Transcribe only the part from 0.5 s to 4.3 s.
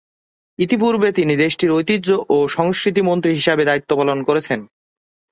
ইতিপূর্বে তিনি দেশটির ঐতিহ্য ও সংস্কৃতি মন্ত্রী হিসেবে দায়িত্বপালন